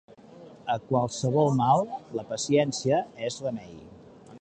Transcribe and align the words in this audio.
A 0.75 0.77
qualsevol 0.91 1.53
mal, 1.61 1.85
la 2.21 2.25
paciència 2.33 3.05
és 3.29 3.41
remei. 3.49 3.79